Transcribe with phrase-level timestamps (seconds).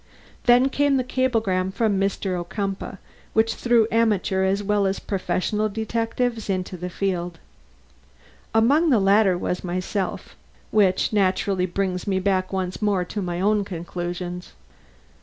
[0.45, 2.35] Then came the cablegram from Mr.
[2.35, 2.97] Ocumpaugh,
[3.33, 7.37] which threw amateur as well as professional detectives into the field.
[8.51, 10.35] Among the latter was myself;
[10.71, 14.53] which naturally brings me back once more to my own conclusions.